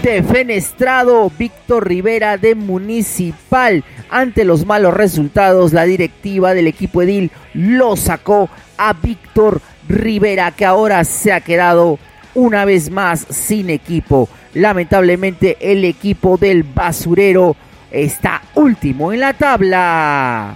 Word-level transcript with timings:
Defenestrado 0.00 1.32
Víctor 1.36 1.88
Rivera 1.88 2.38
de 2.38 2.54
Municipal. 2.54 3.82
Ante 4.10 4.44
los 4.44 4.64
malos 4.64 4.94
resultados, 4.94 5.72
la 5.72 5.82
directiva 5.82 6.54
del 6.54 6.68
equipo 6.68 7.02
Edil 7.02 7.32
lo 7.52 7.96
sacó 7.96 8.48
a 8.76 8.92
Víctor 8.92 9.60
Rivera, 9.88 10.52
que 10.52 10.64
ahora 10.64 11.02
se 11.02 11.32
ha 11.32 11.40
quedado 11.40 11.98
una 12.34 12.64
vez 12.64 12.90
más 12.90 13.26
sin 13.30 13.70
equipo. 13.70 14.28
Lamentablemente 14.54 15.56
el 15.60 15.84
equipo 15.84 16.36
del 16.36 16.62
basurero 16.62 17.56
está 17.90 18.42
último 18.54 19.12
en 19.12 19.20
la 19.20 19.32
tabla. 19.32 20.54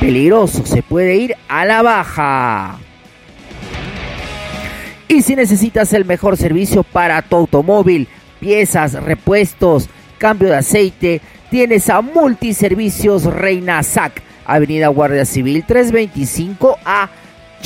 Peligroso, 0.00 0.64
se 0.66 0.82
puede 0.82 1.16
ir 1.16 1.34
a 1.48 1.64
la 1.64 1.82
baja. 1.82 2.78
Y 5.08 5.22
si 5.22 5.36
necesitas 5.36 5.92
el 5.92 6.04
mejor 6.04 6.36
servicio 6.36 6.82
para 6.82 7.22
tu 7.22 7.36
automóvil, 7.36 8.08
piezas, 8.40 8.92
repuestos, 8.92 9.88
cambio 10.18 10.48
de 10.48 10.56
aceite, 10.56 11.20
tienes 11.50 11.88
a 11.88 12.00
Multiservicios 12.02 13.24
Reina 13.24 13.82
Sac, 13.82 14.22
Avenida 14.44 14.88
Guardia 14.88 15.24
Civil 15.24 15.64
325 15.66 16.78
a 16.84 17.08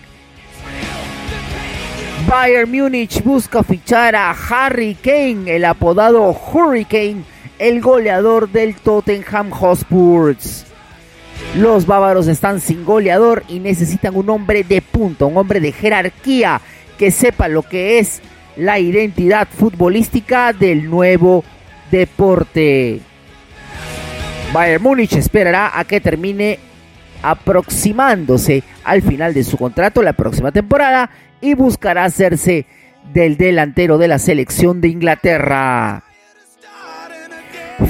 Bayern 2.27 2.69
Múnich 2.69 3.23
busca 3.23 3.63
fichar 3.63 4.17
a 4.17 4.31
Harry 4.31 4.95
Kane, 4.95 5.55
el 5.55 5.63
apodado 5.63 6.29
Hurricane, 6.31 7.23
el 7.57 7.79
goleador 7.79 8.49
del 8.49 8.75
Tottenham 8.75 9.51
Hotspurs. 9.51 10.66
Los 11.55 11.85
bávaros 11.85 12.27
están 12.27 12.59
sin 12.59 12.83
goleador 12.83 13.45
y 13.47 13.59
necesitan 13.59 14.17
un 14.17 14.29
hombre 14.29 14.66
de 14.66 14.81
punto, 14.81 15.27
un 15.27 15.37
hombre 15.37 15.61
de 15.61 15.72
jerarquía 15.72 16.59
que 16.97 17.11
sepa 17.11 17.47
lo 17.47 17.63
que 17.63 17.99
es 17.99 18.22
la 18.57 18.79
identidad 18.79 19.47
futbolística 19.47 20.53
del 20.53 20.89
nuevo 20.89 21.43
deporte. 21.91 23.01
Bayern 24.53 24.83
Múnich 24.83 25.13
esperará 25.13 25.77
a 25.77 25.83
que 25.83 25.99
termine 25.99 26.59
aproximándose 27.21 28.63
al 28.83 29.01
final 29.01 29.33
de 29.33 29.43
su 29.43 29.57
contrato 29.57 30.01
la 30.01 30.13
próxima 30.13 30.51
temporada 30.51 31.09
y 31.41 31.53
buscará 31.55 32.05
hacerse 32.05 32.66
del 33.13 33.38
delantero 33.38 33.97
de 33.97 34.07
la 34.07 34.19
selección 34.19 34.81
de 34.81 34.89
Inglaterra. 34.89 36.03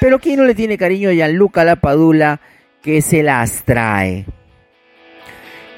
Pero 0.00 0.18
¿quién 0.18 0.38
no 0.38 0.44
le 0.44 0.54
tiene 0.54 0.78
cariño 0.78 1.10
a 1.10 1.12
Gianluca 1.12 1.64
Lapadula 1.64 2.40
que 2.82 3.02
se 3.02 3.22
las 3.22 3.64
trae? 3.64 4.24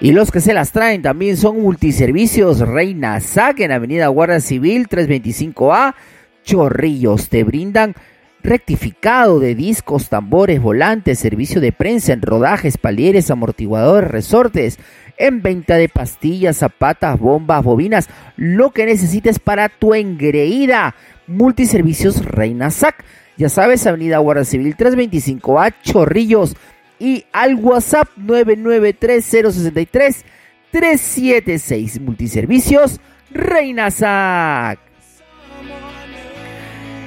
Y 0.00 0.12
los 0.12 0.30
que 0.30 0.40
se 0.40 0.54
las 0.54 0.70
traen 0.72 1.02
también 1.02 1.36
son 1.36 1.60
Multiservicios 1.60 2.60
Reina 2.60 3.20
Sac 3.20 3.60
en 3.60 3.72
Avenida 3.72 4.06
Guardia 4.08 4.40
Civil 4.40 4.88
325A, 4.88 5.94
Chorrillos. 6.42 7.28
Te 7.28 7.44
brindan 7.44 7.94
rectificado 8.44 9.40
de 9.40 9.54
discos, 9.54 10.10
tambores, 10.10 10.60
volantes, 10.60 11.18
servicio 11.18 11.62
de 11.62 11.72
prensa 11.72 12.12
en 12.12 12.22
rodajes, 12.22 12.78
palieres, 12.78 13.30
amortiguadores, 13.30 14.10
resortes, 14.10 14.78
en 15.16 15.40
venta 15.42 15.76
de 15.76 15.88
pastillas, 15.88 16.58
zapatas, 16.58 17.18
bombas, 17.18 17.64
bobinas, 17.64 18.10
lo 18.36 18.70
que 18.70 18.84
necesites 18.84 19.38
para 19.38 19.70
tu 19.70 19.94
engreída. 19.94 20.94
Multiservicios 21.26 22.22
Reina 22.24 22.70
Sac. 22.70 23.04
Ya 23.36 23.48
sabes, 23.48 23.84
Avenida 23.86 24.18
Guardia 24.18 24.44
Civil 24.44 24.76
325A, 24.76 25.74
Chorrillos. 25.82 26.54
Y 27.00 27.24
al 27.32 27.56
WhatsApp 27.56 28.08
993-063 28.18 30.22
376 30.70 32.00
Multiservicios 32.00 33.00
Reinasac. 33.30 34.78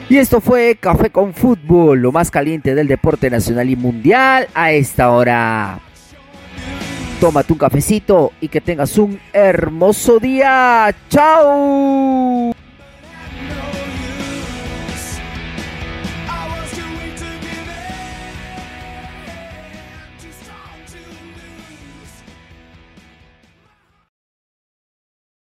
Y 0.10 0.18
esto 0.18 0.40
fue 0.40 0.78
Café 0.80 1.10
con 1.10 1.34
Fútbol, 1.34 2.00
lo 2.00 2.14
más 2.14 2.32
caliente 2.32 2.74
del 2.76 2.88
deporte 2.88 3.30
nacional 3.30 3.70
y 3.70 3.76
mundial 3.76 4.48
a 4.54 4.72
esta 4.72 5.12
hora. 5.12 5.80
Tómate 7.20 7.52
un 7.52 7.60
cafecito 7.60 8.32
y 8.40 8.48
que 8.48 8.62
tengas 8.62 8.98
un 8.98 9.20
hermoso 9.34 10.20
día. 10.20 10.96
¡Chao! 11.10 12.57